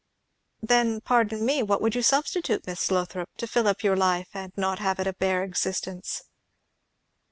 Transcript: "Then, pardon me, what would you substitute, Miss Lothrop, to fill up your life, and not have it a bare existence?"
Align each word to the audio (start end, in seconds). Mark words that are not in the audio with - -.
"Then, 0.63 0.99
pardon 1.01 1.45
me, 1.45 1.61
what 1.61 1.79
would 1.79 1.93
you 1.93 2.01
substitute, 2.01 2.65
Miss 2.65 2.89
Lothrop, 2.89 3.29
to 3.37 3.45
fill 3.45 3.67
up 3.67 3.83
your 3.83 3.95
life, 3.95 4.29
and 4.33 4.51
not 4.57 4.79
have 4.79 4.99
it 4.99 5.05
a 5.05 5.13
bare 5.13 5.43
existence?" 5.43 6.23